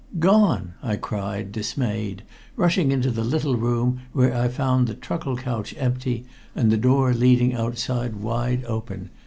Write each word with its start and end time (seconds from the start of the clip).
"Gone!" 0.17 0.73
I 0.81 0.95
cried, 0.95 1.51
dismayed, 1.51 2.23
rushing 2.55 2.91
into 2.91 3.11
the 3.11 3.23
little 3.23 3.55
room, 3.55 3.99
where 4.13 4.33
I 4.33 4.47
found 4.47 4.87
the 4.87 4.95
truckle 4.95 5.37
couch 5.37 5.75
empty, 5.77 6.25
and 6.55 6.71
the 6.71 6.77
door 6.77 7.13
leading 7.13 7.53
outside 7.53 8.15
wide 8.15 8.65
open. 8.65 9.11